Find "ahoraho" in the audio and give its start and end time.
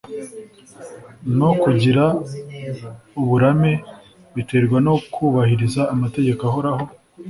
6.49-6.83